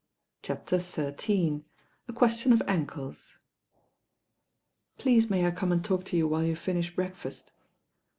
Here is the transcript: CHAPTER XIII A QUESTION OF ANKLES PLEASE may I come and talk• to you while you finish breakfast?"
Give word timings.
CHAPTER 0.41 0.79
XIII 0.79 1.63
A 2.07 2.11
QUESTION 2.13 2.53
OF 2.53 2.63
ANKLES 2.63 3.37
PLEASE 4.97 5.29
may 5.29 5.45
I 5.45 5.51
come 5.51 5.71
and 5.71 5.85
talk• 5.85 6.01
to 6.05 6.17
you 6.17 6.27
while 6.27 6.43
you 6.43 6.55
finish 6.55 6.95
breakfast?" 6.95 7.51